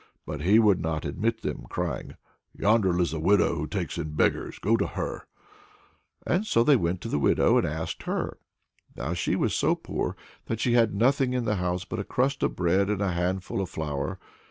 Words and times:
But 0.25 0.41
he 0.41 0.57
would 0.57 0.81
not 0.81 1.05
admit 1.05 1.43
them, 1.43 1.67
crying: 1.69 2.15
"Yonder 2.57 2.91
lives 2.91 3.13
a 3.13 3.19
widow 3.19 3.53
who 3.55 3.67
takes 3.67 3.99
in 3.99 4.15
beggars; 4.15 4.57
go 4.57 4.75
to 4.75 4.87
her." 4.87 5.27
So 6.41 6.63
they 6.63 6.75
went 6.75 7.01
to 7.01 7.07
the 7.07 7.19
widow, 7.19 7.59
and 7.59 7.67
asked 7.67 8.01
her. 8.09 8.39
Now 8.95 9.13
she 9.13 9.35
was 9.35 9.53
so 9.53 9.75
poor 9.75 10.15
that 10.45 10.59
she 10.59 10.73
had 10.73 10.95
nothing 10.95 11.33
in 11.33 11.45
the 11.45 11.57
house 11.57 11.85
but 11.85 11.99
a 11.99 12.03
crust 12.03 12.41
of 12.41 12.55
bread 12.55 12.89
and 12.89 12.99
a 13.03 13.11
handful 13.11 13.61
of 13.61 13.69
flour. 13.69 14.17